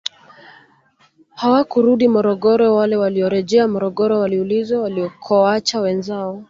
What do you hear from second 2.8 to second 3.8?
waliorejea